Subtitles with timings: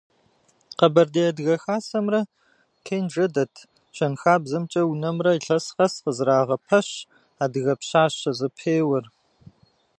[0.77, 2.21] Къэбэрдей адыгэ хасэмрэ
[2.85, 3.53] Кенжэ дэт
[3.95, 6.87] щэнхабзэмкӏэ унэмрэ илъэс къэс къызэрагъэпэщ
[7.43, 9.05] «Адыгэ пщащэ» зэпеуэр.